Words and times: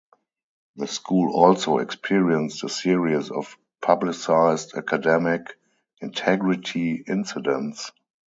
The 0.77 0.87
school 0.87 1.31
also 1.31 1.77
experienced 1.77 2.63
a 2.63 2.69
series 2.69 3.29
of 3.29 3.55
publicized 3.81 4.73
academic 4.73 5.55
integrity 6.01 7.03
incidents. 7.07 7.91